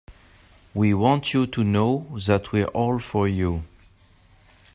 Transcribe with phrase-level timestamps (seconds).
[0.73, 3.65] We want you to know that we're all for you.